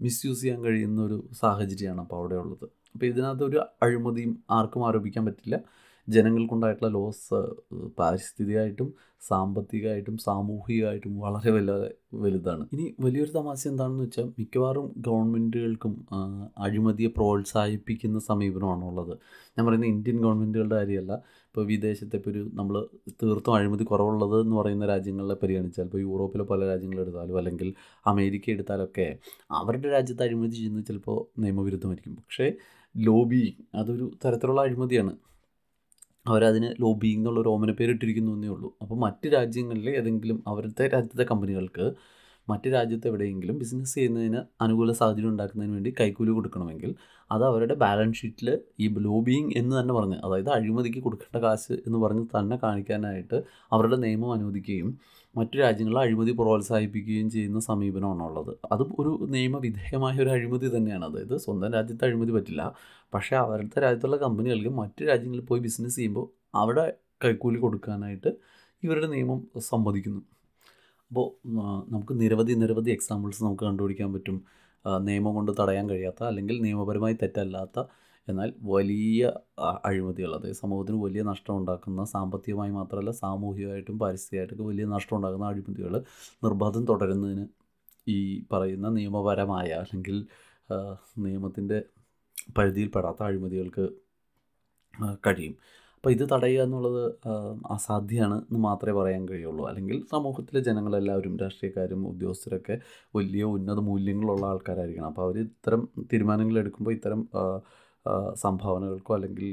[0.04, 5.58] മിസ്യൂസ് ചെയ്യാൻ കഴിയുന്ന ഒരു സാഹചര്യമാണ് അപ്പോൾ അവിടെ ഉള്ളത് അപ്പോൾ ഇതിനകത്ത് ഒരു അഴിമതിയും ആർക്കും ആരോപിക്കാൻ പറ്റില്ല.
[6.10, 7.40] ജനങ്ങൾക്കുണ്ടായിട്ടുള്ള ലോസ്
[8.00, 8.94] പാരിസ്ഥിതികമായിട്ടും
[9.28, 12.64] സാമ്പത്തികമായിട്ടും സാമൂഹികമായിട്ടും വളരെ വളരെ വലുതാണ്.
[12.74, 15.94] ഇനി വലിയൊരു തമാശ എന്താണെന്ന് വെച്ചാൽ മിക്കവാറും ഗവൺമെന്റുകൾക്കും
[16.58, 19.14] അഴിമതിയെ പ്രോത്സാഹിപ്പിക്കുന്ന സമീപനമാണുള്ളത്
[19.56, 21.14] ഞാൻ പറയുന്നത് ഇന്ത്യൻ ഗവൺമെന്റുകളുടെ കാര്യമല്ല.
[21.48, 22.76] ഇപ്പോൾ വിദേശത്തെ ഇപ്പോൾ ഒരു നമ്മൾ
[23.24, 27.74] തീർത്തും അഴിമതി കുറവുള്ളത് എന്ന് പറയുന്ന രാജ്യങ്ങളെ പരിഗണിച്ചാൽ ഇപ്പോൾ യൂറോപ്പിലെ പല രാജ്യങ്ങളെടുത്താലും അല്ലെങ്കിൽ
[28.06, 29.08] അമേരിക്ക എടുത്താലൊക്കെ
[29.52, 32.16] അവരുടെ രാജ്യത്ത് അഴിമതി ചെയ്യുന്നത് ചിലപ്പോൾ നിയമവിരുദ്ധമായിരിക്കും.
[32.16, 32.48] പക്ഷേ
[32.96, 33.44] ലോബി
[33.76, 35.14] അതൊരു തരത്തിലുള്ള അഴിമതിയാണ്.
[36.26, 38.70] അവരതിന് ലോബിയിങ് എന്നുള്ള ഒരു ഓമന പേരിട്ടിരിക്കുന്നു എന്നേ ഉള്ളൂ.
[38.82, 41.86] അപ്പോൾ മറ്റ് രാജ്യങ്ങളിലെ ഏതെങ്കിലും അവരുടെ രാജ്യത്തെ കമ്പനികൾക്ക്
[42.48, 46.92] മറ്റ് രാജ്യത്ത് എവിടെയെങ്കിലും ബിസിനസ് ചെയ്യുന്നതിന് അനുകൂല സാഹചര്യം ഉണ്ടാക്കുന്നതിന് വേണ്ടി കൈക്കൂലി കൊടുക്കണമെങ്കിൽ
[47.32, 52.26] അത് അവരുടെ ബാലൻസ് ഷീറ്റിൽ ഈ ലോബിയിങ് എന്ന് തന്നെ പറഞ്ഞ് അതായത് അഴിമതിക്ക് കൊടുക്കേണ്ട കാശ് എന്ന് പറഞ്ഞ്
[52.36, 53.38] തന്നെ കാണിക്കാനായിട്ട്
[53.72, 54.92] അവരുടെ നിയമം അനുവദിക്കുകയും
[55.38, 58.58] മറ്റു രാജ്യങ്ങളിൽ അഴിമതി പ്രോത്സാഹിപ്പിക്കുകയും ചെയ്യുന്ന സമീപനമാണുള്ളത്.
[58.72, 61.06] അത് ഒരു നിയമവിധേയമായ ഒരു അഴിമതി തന്നെയാണ്.
[61.06, 62.74] അതായത് സ്വന്തം രാജ്യത്ത് അഴിമതി പറ്റില്ല.
[63.14, 66.28] പക്ഷേ അവരുടെ രാജ്യത്തുള്ള കമ്പനികൾക്ക് മറ്റു രാജ്യങ്ങളിൽ പോയി ബിസിനസ് ചെയ്യുമ്പോൾ
[66.58, 66.94] അവിടെ
[67.26, 68.32] കൈക്കൂലി കൊടുക്കാനായിട്ട്
[68.84, 70.22] ഇവരുടെ നിയമം സമ്മതിക്കുന്നു.
[71.08, 71.28] അപ്പോൾ
[71.94, 74.42] നമുക്ക് നിരവധി നിരവധി എക്സാമ്പിൾസ് നമുക്ക് കണ്ടുപിടിക്കാൻ പറ്റും.
[75.02, 77.80] നിയമം കൊണ്ട് തടയാൻ കഴിയാത്ത അല്ലെങ്കിൽ നിയമപരമായി തെറ്റല്ലാത്ത
[78.28, 79.32] എന്നാൽ വലിയ
[79.86, 85.96] അഴിമതികൾ അതായത് സമൂഹത്തിന് വലിയ നഷ്ടം ഉണ്ടാക്കുന്ന സാമ്പത്തികമായി മാത്രമല്ല സാമൂഹികമായിട്ടും പാരിസ്ഥിതികമായിട്ടൊക്കെ വലിയ നഷ്ടം ഉണ്ടാക്കുന്ന അഴിമതികൾ
[86.44, 87.46] നിർബന്ധം തുടരുന്നതിന്
[88.08, 90.18] ഈ പറയുന്ന നിയമപരമായ അല്ലെങ്കിൽ
[91.18, 91.84] നിയമത്തിന്റെ
[92.58, 93.86] പരിധിയിൽപ്പെടാത്ത അഴിമതികൾക്ക്
[95.28, 95.56] കഴിയും.
[95.96, 97.04] അപ്പോൾ ഇത് തടയുക എന്നുള്ളത്
[97.72, 99.68] അസാധ്യമാണ് എന്ന് മാത്രമേ പറയാൻ കഴിയുള്ളൂ.
[99.70, 102.76] അല്ലെങ്കിൽ സമൂഹത്തിലെ ജനങ്ങളെല്ലാവരും രാഷ്ട്രീയക്കാരും ഉദ്യോഗസ്ഥരൊക്കെ
[103.16, 105.08] വലിയ ഉന്നത മൂല്യങ്ങളുള്ള ആൾക്കാരായിരിക്കണം.
[105.08, 105.82] അപ്പോൾ അവർ ഇത്തരം
[106.14, 107.22] തീരുമാനങ്ങൾ എടുക്കുമ്പോൾ ഇത്തരം
[108.44, 109.50] സംഭാവനകൾക്കോ അല്ലെങ്കിൽ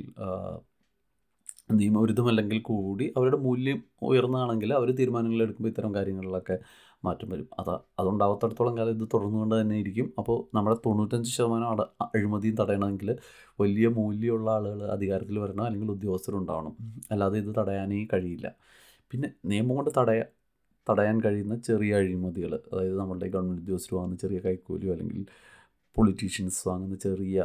[1.73, 3.79] നിയമവിരുദ്ധമല്ലെങ്കിൽ കൂടി അവരുടെ മൂല്യം
[4.09, 6.57] ഉയർന്നതാണെങ്കിൽ അവർ തീരുമാനങ്ങൾ എടുക്കുമ്പോൾ ഇത്തരം കാര്യങ്ങളിലൊക്കെ
[7.05, 7.47] മാറ്റം വരും.
[7.61, 10.09] അത് അതുണ്ടാവാത്തടത്തോളം കാലം ഇത് തുടർന്നുകൊണ്ട് തന്നെ ഇരിക്കും.
[10.19, 11.81] അപ്പോൾ നമ്മുടെ തൊണ്ണൂറ്റഞ്ച് ശതമാനം അട
[12.17, 13.11] അഴിമതിയും തടയണമെങ്കിൽ
[13.61, 16.75] വലിയ മൂല്യമുള്ള ആളുകൾ അധികാരത്തിൽ വരണം അല്ലെങ്കിൽ ഉദ്യോഗസ്ഥരുണ്ടാവണം
[17.13, 18.47] അല്ലാതെ ഇത് തടയാനേ കഴിയില്ല.
[19.11, 20.21] പിന്നെ നിയമം കൊണ്ട് തടയ
[20.87, 25.21] തടയാൻ കഴിയുന്ന ചെറിയ അഴിമതികൾ അതായത് നമ്മളുടെ ഗവൺമെന്റ് ഉദ്യോഗസ്ഥർ വാങ്ങുന്ന ചെറിയ കൈക്കൂലിയോ അല്ലെങ്കിൽ
[25.97, 27.37] പൊളിറ്റീഷ്യൻസ് വാങ്ങുന്ന ചെറിയ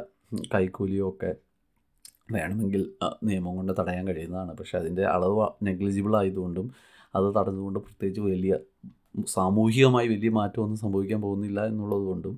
[0.54, 1.36] കൈക്കൂലിയോ ഒക്കെ
[2.32, 2.82] വേണമെങ്കിൽ
[3.24, 4.58] നിയമം കൊണ്ട് തടയാൻ കഴിയുന്നതാണ്.
[4.58, 6.72] പക്ഷേ അതിന്റെ അളവ് നെഗ്ലിജിബിൾ ആയതുകൊണ്ടും
[7.16, 8.58] അത് തടഞ്ഞുകൊണ്ട് പ്രത്യേകിച്ച് വലിയ
[9.28, 12.36] സാമൂഹികമായി വലിയ മാറ്റമൊന്നും സംഭവിക്കാൻ പോകുന്നില്ല എന്നുള്ളതുകൊണ്ടും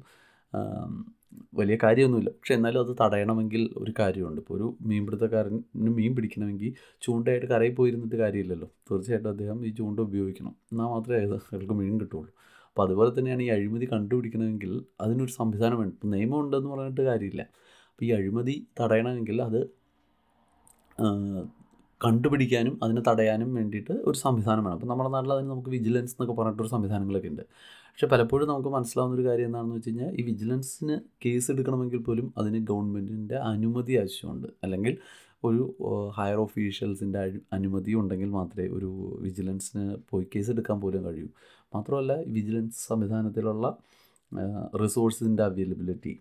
[1.53, 2.29] വലിയ കാര്യമൊന്നുമില്ല.
[2.29, 4.41] പക്ഷെ എന്നാലും അത് തടയണമെങ്കിൽ ഒരു കാര്യമുണ്ട്.
[4.41, 5.59] ഇപ്പോൾ ഒരു മീൻപിടുത്തക്കാരന്
[5.97, 8.69] മീൻ പിടിക്കണമെങ്കിൽ ചൂണ്ടയായിട്ട് കരയിൽ പോയിരുന്നിട്ട് കാര്യമില്ലല്ലോ.
[8.91, 10.55] തീർച്ചയായിട്ടും അദ്ദേഹം ഈ ചൂണ്ട ഉപയോഗിക്കണം.
[10.71, 12.31] എന്നാൽ മാത്രമേ അയാൾക്ക് മീൻ കിട്ടുള്ളൂ
[12.67, 15.91] അപ്പോൾ അതുപോലെ തന്നെയാണ് ഈ അഴിമതി കണ്ടുപിടിക്കണമെങ്കിൽ അതിനൊരു സംവിധാനം വേണം.
[15.91, 17.43] ഇപ്പം നിയമം ഉണ്ടെന്ന് പറഞ്ഞിട്ട് കാര്യമില്ല.
[17.99, 19.57] അപ്പോൾ ഈ അഴിമതി തടയണമെങ്കിൽ അത്
[22.01, 26.71] കണ്ടുപിടിക്കാനും അതിനെ തടയാനും വേണ്ടിയിട്ട് ഒരു സംവിധാനം വേണം അപ്പോൾ നമ്മുടെ നാട്ടിൽ അതിന് നമുക്ക് വിജിലൻസ് എന്നൊക്കെ പറഞ്ഞിട്ടൊരു
[26.73, 27.41] സംവിധാനങ്ങളൊക്കെ ഉണ്ട്.
[27.89, 32.61] പക്ഷെ പലപ്പോഴും നമുക്ക് മനസ്സിലാവുന്ന ഒരു കാര്യം എന്താണെന്ന് വെച്ച് കഴിഞ്ഞാൽ ഈ വിജിലൻസിന് കേസ് എടുക്കണമെങ്കിൽ പോലും അതിന്
[32.69, 34.47] ഗവൺമെന്റിന്റെ അനുമതി ആവശ്യമുണ്ട്.
[34.63, 34.95] അല്ലെങ്കിൽ
[35.43, 35.61] ഒരു
[36.17, 37.19] ഹയർ ഓഫീഷ്യൽസിന്റെ
[37.53, 38.91] അനുമതി ഉണ്ടെങ്കിൽ മാത്രമേ ഒരു
[39.25, 41.29] വിജിലൻസിന് പോയി കേസ് എടുക്കാൻ പോലും കഴിയൂ.
[41.75, 43.75] മാത്രമല്ല വിജിലൻസ് സംവിധാനത്തിലുള്ള
[44.83, 46.15] റിസോഴ്സിന്റെ അവൈലബിലിറ്റി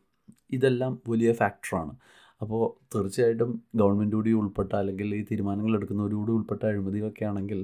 [0.51, 1.93] ഇതെല്ലാം വലിയ ഫാക്ടറാണ്
[2.41, 2.63] അപ്പോൾ
[2.95, 7.61] തീർച്ചയായിട്ടും ഗവൺമെന്റ് കൂടി ഉൾപ്പെട്ട അല്ലെങ്കിൽ ഈ തീരുമാനങ്ങൾ എടുക്കുന്നവരോട് ഉൾപ്പെട്ട അഴിമതികളൊക്കെ ആണെങ്കിൽ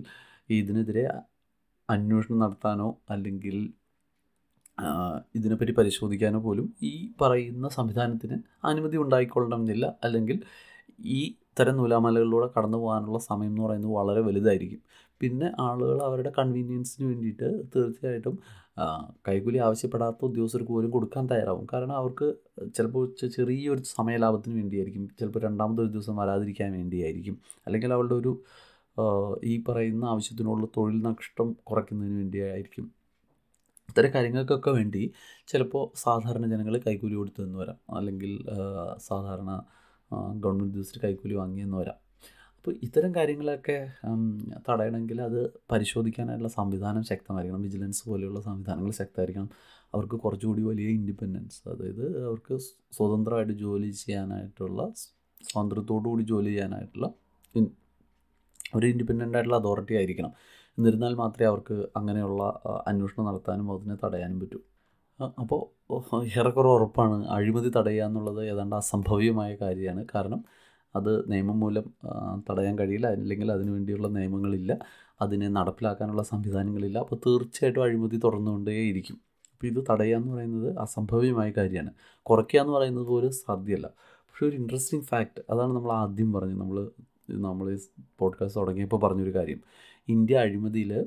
[0.50, 1.04] ഇതിനെതിരെ
[1.88, 3.56] അന്വേഷണം നടത്താനോ അല്ലെങ്കിൽ
[5.34, 9.86] ഇതിനെപ്പറ്റി പരിശോധിക്കാനോ പോലും ഈ പറയുന്ന സംവിധാനത്തിന് അനുമതി ഉണ്ടായിക്കൊള്ളണമെന്നില്ല.
[10.04, 10.38] അല്ലെങ്കിൽ
[11.14, 11.20] ഈ
[11.60, 14.80] തരം നൂലാമലകളിലൂടെ കടന്നു പോകാനുള്ള സമയം എന്ന് പറയുന്നത് വളരെ വലുതായിരിക്കും.
[15.24, 18.36] പിന്നെ ആളുകൾ അവരുടെ കൺവീനിയൻസിന് വേണ്ടിയിട്ട് തീർച്ചയായിട്ടും
[19.28, 21.66] കൈകൂലി ആവശ്യപ്പെടാത്ത ഉദ്യോഗസ്ഥർക്ക് പോലും കൊടുക്കാൻ തയ്യാറാവും.
[21.72, 22.26] കാരണം അവർക്ക്
[22.76, 23.04] ചിലപ്പോൾ
[23.36, 27.36] ചെറിയൊരു സമയലാഭത്തിന് വേണ്ടിയായിരിക്കും ചിലപ്പോൾ രണ്ടാമതൊരു ദിവസം വരാതിരിക്കാൻ വേണ്ടിയായിരിക്കും.
[27.66, 28.32] അല്ലെങ്കിൽ അവളുടെ ഒരു
[29.44, 32.86] ഈ പറയുന്ന ആവശ്യത്തിനുള്ള തൊഴിൽ നഷ്ടം കുറയ്ക്കുന്നതിന് വേണ്ടിയായിരിക്കും.
[33.88, 35.02] ഇത്തരം കാര്യങ്ങൾക്കൊക്കെ വേണ്ടി
[35.48, 37.78] ചിലപ്പോൾ സാധാരണ ജനങ്ങൾ കൈക്കൂലി കൊടുത്തു എന്ന് വരാം.
[37.98, 38.32] അല്ലെങ്കിൽ
[39.08, 39.50] സാധാരണ
[40.44, 41.98] ഗവൺമെന്റ് ഉദ്യോഗസ്ഥർ കൈക്കൂലി വാങ്ങിയെന്ന് വരാം.
[42.64, 43.74] അപ്പോൾ ഇത്തരം കാര്യങ്ങളൊക്കെ
[44.68, 45.40] തടയണമെങ്കിൽ അത്
[45.70, 47.64] പരിശോധിക്കാനായിട്ടുള്ള സംവിധാനം ശക്തമായിരിക്കണം.
[47.66, 49.48] വിജിലൻസ് പോലെയുള്ള സംവിധാനങ്ങൾ ശക്തമായിരിക്കണം.
[49.94, 52.56] അവർക്ക് കുറച്ചുകൂടി വലിയ ഇൻഡിപെൻഡൻസ് അതായത് അവർക്ക്
[52.96, 54.80] സ്വതന്ത്രമായിട്ട് ജോലി ചെയ്യാനായിട്ടുള്ള
[55.48, 57.10] സ്വാതന്ത്ര്യത്തോടു കൂടി ജോലി ചെയ്യാനായിട്ടുള്ള
[58.76, 60.32] ഒരു ഇൻഡിപെൻഡന്റ് ആയിട്ടുള്ള അതോറിറ്റി ആയിരിക്കണം.
[60.78, 62.42] എന്നിരുന്നാൽ മാത്രമേ അവർക്ക് അങ്ങനെയുള്ള
[62.86, 64.60] അന്വേഷണം നടത്താനും അതിനെ തടയാനും പറ്റൂ.
[65.42, 65.62] അപ്പോൾ
[66.40, 70.04] ഏറെക്കുറെ ഉറപ്പാണ് അഴിമതി തടയുക എന്നുള്ളത് ഏതാണ്ട് അസംഭവ്യമായ കാര്യമാണ്.
[70.14, 70.42] കാരണം
[70.96, 71.86] അത് നിയമം മൂലം
[72.50, 73.06] തടയാൻ കഴിയില്ല.
[73.06, 74.78] അല്ലെങ്കിൽ അതിനു വേണ്ടിയുള്ള നിയമങ്ങളില്ല.
[75.20, 76.98] അതിനെ നടപ്പിലാക്കാനുള്ള സംവിധാനങ്ങളില്ല.
[76.98, 79.20] അപ്പോൾ തീർച്ചയായിട്ടും അഴിമതി തുറന്നുകൊണ്ടേയിരിക്കും
[79.52, 81.90] അപ്പോൾ ഇത് തടയുക എന്ന് പറയുന്നത് അസംഭവ്യമായ കാര്യമാണ്.
[82.22, 83.86] കുറയ്ക്കുക എന്ന് പറയുന്നത് പോലും സാധ്യമല്ല.
[84.00, 86.60] പക്ഷേ ഒരു ഇൻട്രസ്റ്റിംഗ് ഫാക്റ്റ് അതാണ് നമ്മൾ ആദ്യം പറഞ്ഞത്.
[86.60, 86.90] നമ്മൾ
[87.30, 87.78] നമ്മൾ ഈ
[88.18, 89.60] പോഡ്കാസ്റ്റ് തുടങ്ങിയപ്പോൾ പറഞ്ഞൊരു കാര്യം.
[90.08, 91.04] ഇന്ത്യ അഴിമതിയിൽ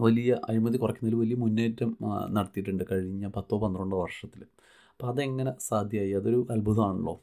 [0.00, 1.96] വലിയ അഴിമതി കുറയ്ക്കുന്നതിൽ വലിയ മുന്നേറ്റം
[2.30, 4.42] നടത്തിയിട്ടുണ്ട് കഴിഞ്ഞ പത്തോ പന്ത്രണ്ടോ വർഷത്തിൽ.
[4.90, 6.10] അപ്പോൾ അതെങ്ങനെ സാധ്യമായി?
[6.10, 7.20] അതൊരു അത്ഭുതമാണല്ലോ.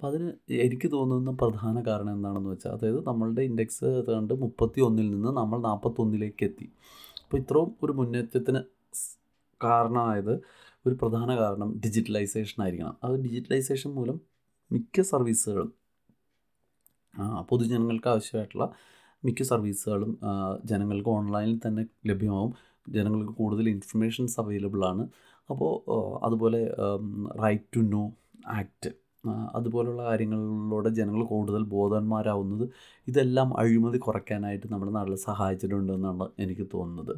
[0.00, 0.26] അപ്പോൾ അതിന്
[0.64, 6.42] എനിക്ക് തോന്നുന്ന പ്രധാന കാരണം എന്താണെന്ന് വെച്ചാൽ അതായത് നമ്മളുടെ ഇൻഡെക്സ് ഏതാണ്ട് മുപ്പത്തി ഒന്നിൽ നിന്ന് നമ്മൾ നാൽപ്പത്തൊന്നിലേക്ക്
[6.48, 6.66] എത്തി.
[7.22, 8.60] അപ്പോൾ ഇത്രയും ഒരു മുന്നേറ്റത്തിന്
[9.60, 10.34] കാരണമായത്
[10.86, 12.94] ഒരു പ്രധാന കാരണം ഡിജിറ്റലൈസേഷൻ ആയിരിക്കണം.
[13.04, 14.20] അത് ഡിജിറ്റലൈസേഷൻ മൂലം
[14.72, 15.72] മിക്ക സർവീസുകളും
[17.50, 18.68] പൊതുജനങ്ങൾക്ക് ആവശ്യമായിട്ടുള്ള
[19.24, 20.12] മിക്ക സർവീസുകളും
[20.64, 22.52] ജനങ്ങൾക്ക് ഓൺലൈനിൽ തന്നെ ലഭ്യമാവും.
[22.96, 25.04] ജനങ്ങൾക്ക് കൂടുതൽ ഇൻഫർമേഷൻസ് അവൈലബിൾ ആണ്.
[25.50, 25.72] അപ്പോൾ
[26.28, 26.62] അതുപോലെ
[27.44, 28.04] റൈറ്റ് ടു നോ
[28.58, 28.90] ആക്ട്
[29.54, 32.64] അതുപോലുള്ള കാര്യങ്ങളിലൂടെ ജനങ്ങൾ കൂടുതൽ ബോധവാന്മാരാവുന്നത്
[33.08, 37.14] ഇതെല്ലാം അഴിമതി കുറയ്ക്കാനായിട്ട് നമ്മുടെ നാട്ടിൽ സഹായിച്ചിട്ടുണ്ടെന്നാണ് എനിക്ക് തോന്നുന്നത്.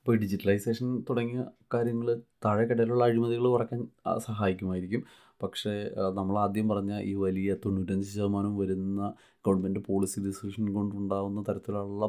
[0.00, 1.44] അപ്പോൾ ഡിജിറ്റലൈസേഷൻ തുടങ്ങിയ
[1.74, 2.08] കാര്യങ്ങൾ
[2.44, 3.80] താഴെക്കിടയിലുള്ള അഴിമതികൾ കുറയ്ക്കാൻ
[4.18, 5.02] സഹായിക്കുമായിരിക്കും.
[5.42, 5.72] പക്ഷേ
[6.14, 9.14] നമ്മൾ ആദ്യം പറഞ്ഞ ഈ വലിയ തൊണ്ണൂറ്റഞ്ച് ശതമാനം വരുന്ന
[9.46, 12.06] ഗവൺമെന്റ് പോളിസി ഡിസിഷൻ കൊണ്ടുണ്ടാകുന്ന തരത്തിലുള്ള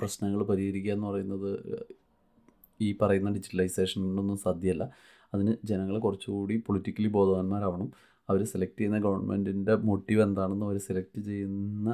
[0.00, 1.50] പ്രശ്നങ്ങൾ പരിഹരിക്കുക എന്ന് പറയുന്നത്
[2.80, 4.84] ഈ പറയുന്ന ഡിജിറ്റലൈസേഷൻ കൊണ്ടൊന്നും സാധ്യമല്ല.
[5.34, 7.88] അതിന് ജനങ്ങൾ കുറച്ചുകൂടി പൊളിറ്റിക്കലി ബോധവാന്മാരാവണം.
[8.28, 11.90] അവർ സെലക്ട് ചെയ്യുന്ന ഗവൺമെന്റിന്റെ മോട്ടീവ് എന്താണെന്ന് അവർ സെലക്ട് ചെയ്യുന്ന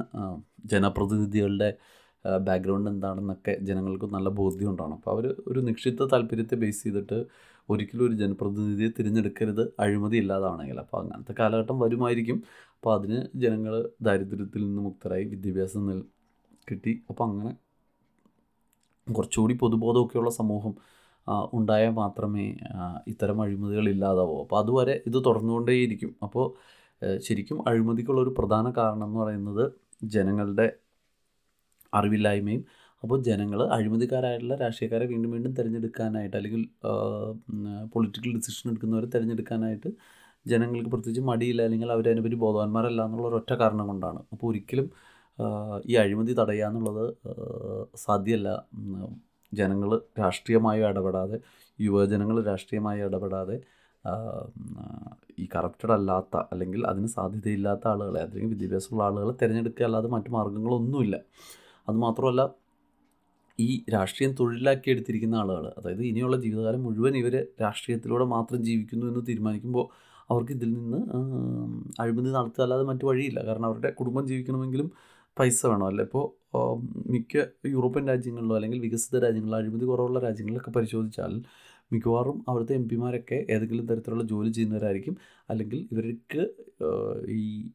[0.72, 1.70] ജനപ്രതിനിധികളുടെ
[2.46, 4.96] ബാക്ക്ഗ്രൗണ്ട് എന്താണെന്നൊക്കെ ജനങ്ങൾക്ക് നല്ല ബോധ്യം ഉണ്ടാവണം.
[4.98, 7.18] അപ്പോൾ അവർ ഒരു നിക്ഷിപ്ത താല്പര്യത്തെ ബേസ് ചെയ്തിട്ട്
[7.68, 12.38] ഒരിക്കലും ഒരു ജനപ്രതിനിധിയെ തിരഞ്ഞെടുക്കരുത് അഴിമതി ഇല്ലാതാണെങ്കിൽ അപ്പോൾ അങ്ങനത്തെ കാലഘട്ടം വരുമായിരിക്കും.
[12.76, 13.74] അപ്പോൾ അതിന് ജനങ്ങൾ
[14.08, 15.84] ദാരിദ്ര്യത്തിൽ നിന്ന് മുക്തരായി വിദ്യാഭ്യാസം
[16.70, 16.94] കിട്ടി.
[17.10, 17.52] അപ്പോൾ അങ്ങനെ
[19.06, 20.74] കുറച്ചുകൂടി പൊതുബോധമൊക്കെയുള്ള സമൂഹം
[21.28, 22.56] ഉണ്ടായാൽ മാത്രമേ
[23.06, 24.42] ഇത്തരം അഴിമതികൾ ഇല്ലാതാവൂ.
[24.42, 26.14] അപ്പോൾ അതുവരെ ഇത് തുടർന്നുകൊണ്ടേയിരിക്കും.
[26.22, 26.54] അപ്പോൾ
[27.18, 29.72] ശരിക്കും അഴിമതിക്കുള്ളൊരു പ്രധാന കാരണം എന്ന് പറയുന്നത്
[30.04, 30.72] ജനങ്ങളുടെ
[31.94, 32.64] അറിവില്ലായ്മയും
[33.02, 36.68] അപ്പോൾ ജനങ്ങൾ അഴിമതിക്കാരായിട്ടുള്ള രാഷ്ട്രീയക്കാരെ വീണ്ടും വീണ്ടും തിരഞ്ഞെടുക്കാനായിട്ട് അല്ലെങ്കിൽ
[37.92, 39.90] പൊളിറ്റിക്കൽ ഡിസിഷൻ എടുക്കുന്നവരെ തിരഞ്ഞെടുക്കാനായിട്ട്
[40.46, 44.20] ജനങ്ങൾക്ക് പ്രത്യേകിച്ച് മടിയില്ല അല്ലെങ്കിൽ അവരതിനെപ്പറ്റി ബോധവാന്മാരല്ല എന്നുള്ള ഒരൊറ്റ കാരണം കൊണ്ടാണ്.
[44.32, 44.90] അപ്പോൾ ഒരിക്കലും
[45.86, 47.16] ഈ അഴിമതി തടയുക എന്നുള്ളത്
[47.96, 48.48] സാധ്യമല്ല.
[49.52, 51.38] ജനങ്ങൾ രാഷ്ട്രീയമായി ഇടപെടാതെ
[51.78, 53.56] യുവജനങ്ങൾ രാഷ്ട്രീയമായി ഇടപെടാതെ
[55.38, 61.16] ഈ കറപ്റ്റഡ് അല്ലാത്ത അല്ലെങ്കിൽ അതിന് സാധ്യതയില്ലാത്ത ആളുകളെ അല്ലെങ്കിൽ വിദ്യാഭ്യാസമുള്ള ആളുകളെ തിരഞ്ഞെടുക്കുക അല്ലാതെ മറ്റു മാർഗങ്ങളൊന്നുമില്ല
[61.88, 62.42] അതുമാത്രമല്ല
[63.58, 69.86] ഈ രാഷ്ട്രീയം തൊഴിലാക്കി എടുത്തിരിക്കുന്ന ആളുകൾ അതായത് ഇനിയുള്ള ജീവിതകാലം മുഴുവൻ ഇവർ രാഷ്ട്രീയത്തിലൂടെ മാത്രം ജീവിക്കുന്നു എന്ന് തീരുമാനിക്കുമ്പോൾ
[70.30, 71.00] അവർക്ക് ഇതിൽ നിന്ന്
[72.00, 73.40] അഴിമതി നടത്തുക അല്ലാതെ മറ്റു വഴിയില്ല.
[73.46, 74.88] കാരണം അവരുടെ കുടുംബം ജീവിക്കണമെങ്കിലും
[75.38, 76.24] പൈസ വേണമല്ലോ ഇപ്പോൾ
[77.10, 81.42] മിക്ക യൂറോപ്യൻ രാജ്യങ്ങളിലോ അല്ലെങ്കിൽ വികസിത രാജ്യങ്ങളിലോ അഴിമതി കുറവുള്ള രാജ്യങ്ങളിലൊക്കെ പരിശോധിച്ചാൽ
[81.92, 85.16] മിക്കവാറും അവിടുത്തെ എം പിമാരൊക്കെ ഏതെങ്കിലും തരത്തിലുള്ള ജോലി ചെയ്യുന്നവരായിരിക്കും.
[85.50, 86.42] അല്ലെങ്കിൽ ഇവർക്ക്
[87.28, 87.68] ഈ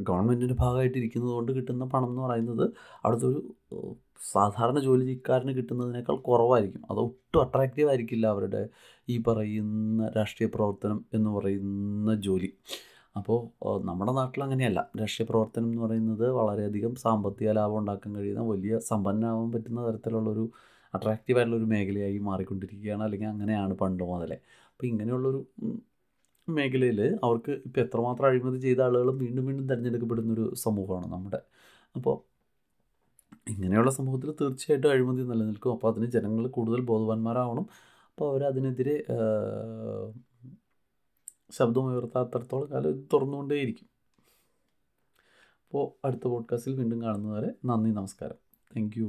[0.00, 2.72] ഗവൺമെന്റിന്റെ ഭാഗമായിട്ട് ഇരിക്കുന്നത് കൊണ്ട് കിട്ടുന്ന പണം എന്ന് പറയുന്നത്
[3.04, 3.40] അവിടുത്തെ ഒരു
[4.32, 6.82] സാധാരണ ജോലിക്കാരന് കിട്ടുന്നതിനേക്കാൾ കുറവായിരിക്കും.
[6.90, 8.68] അത് ഒട്ടും അട്രാക്റ്റീവ് ആയിരിക്കില്ല അവരുടെ
[9.08, 12.52] ഈ പറയുന്ന രാഷ്ട്രീയ പ്രവർത്തനം എന്ന് പറയുന്ന ജോലി.
[13.16, 13.38] അപ്പോൾ
[13.84, 14.90] നമ്മുടെ നാട്ടിൽ അങ്ങനെയല്ല.
[15.00, 20.44] രാഷ്ട്രീയ പ്രവർത്തനം എന്ന് പറയുന്നത് വളരെയധികം സാമ്പത്തിക ലാഭം ഉണ്ടാക്കാൻ കഴിയുന്ന വലിയ സമ്പന്നമാവാൻ പറ്റുന്ന തരത്തിലുള്ളൊരു
[20.94, 23.02] അട്രാക്റ്റീവായിട്ടുള്ളൊരു മേഖലയായി മാറിക്കൊണ്ടിരിക്കുകയാണ്.
[23.02, 24.38] അല്ലെങ്കിൽ അങ്ങനെയാണ് പണ്ട് മുതലേ.
[24.72, 25.40] അപ്പോൾ ഇങ്ങനെയുള്ളൊരു
[26.48, 31.40] മേഖലയിൽ അവർക്ക് ഇപ്പോൾ എത്രമാത്രം അഴിമതി ചെയ്ത ആളുകളും വീണ്ടും വീണ്ടും തിരഞ്ഞെടുക്കപ്പെടുന്നൊരു സമൂഹമാണ് നമ്മുടെ.
[31.96, 32.16] അപ്പോൾ
[33.50, 35.72] ഇങ്ങനെയുള്ള സമൂഹത്തിൽ തീർച്ചയായിട്ടും അഴിമതി നിലനിൽക്കും.
[35.72, 37.66] അപ്പോൾ അതിന് ജനങ്ങൾ കൂടുതൽ ബോധവാന്മാരാവണം.
[38.10, 38.96] അപ്പോൾ അവരതിനെതിരെ
[41.50, 43.88] ശബ്ദമുയർത്താത്തടത്തോളം കാലം ഇത് തുറന്നുകൊണ്ടേയിരിക്കും.
[45.66, 48.34] അപ്പോൾ അടുത്ത പോഡ്കാസ്റ്റിൽ വീണ്ടും കാണുന്നവരെ നന്ദി നമസ്കാരം.
[48.76, 49.00] താങ്ക്